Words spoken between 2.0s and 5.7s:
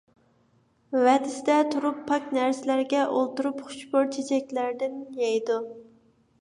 پاك نەرسىلەرگە ئولتۇرۇپ، خۇشبۇي چېچەكلەردىن يەيدۇ.